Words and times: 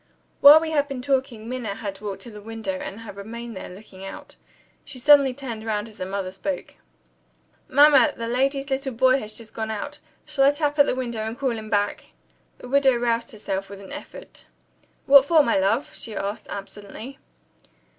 While 0.39 0.59
we 0.59 0.71
had 0.71 0.87
been 0.87 1.03
talking, 1.03 1.47
Minna 1.47 1.75
had 1.75 2.01
walked 2.01 2.23
to 2.23 2.31
the 2.31 2.41
window, 2.41 2.71
and 2.71 3.01
had 3.01 3.15
remained 3.15 3.55
there 3.55 3.69
looking 3.69 4.03
out. 4.03 4.35
She 4.83 4.97
suddenly 4.97 5.31
turned 5.31 5.63
round 5.63 5.87
as 5.87 5.99
her 5.99 6.07
mother 6.07 6.31
spoke. 6.31 6.73
"Mamma! 7.69 8.13
the 8.17 8.27
landlady's 8.27 8.71
little 8.71 8.93
boy 8.93 9.19
has 9.19 9.37
just 9.37 9.53
gone 9.53 9.69
out. 9.69 9.99
Shall 10.25 10.45
I 10.45 10.49
tap 10.49 10.79
at 10.79 10.87
the 10.87 10.95
window 10.95 11.19
and 11.23 11.37
call 11.37 11.51
him 11.51 11.69
back?" 11.69 12.07
The 12.57 12.67
widow 12.67 12.95
roused 12.95 13.29
herself 13.29 13.69
with 13.69 13.79
an 13.79 13.93
effort. 13.93 14.47
"What 15.05 15.23
for, 15.23 15.43
my 15.43 15.59
love?" 15.59 15.93
she 15.93 16.15
asked, 16.15 16.47
absently. 16.49 17.19